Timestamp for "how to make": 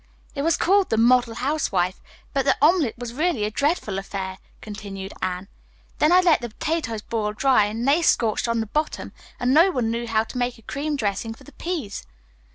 10.07-10.57